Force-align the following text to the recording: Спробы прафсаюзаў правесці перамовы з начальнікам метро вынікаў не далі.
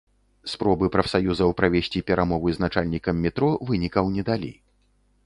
Спробы 0.51 0.85
прафсаюзаў 0.95 1.53
правесці 1.59 2.01
перамовы 2.09 2.49
з 2.55 2.63
начальнікам 2.65 3.21
метро 3.27 3.49
вынікаў 3.69 4.05
не 4.17 4.23
далі. 4.31 4.51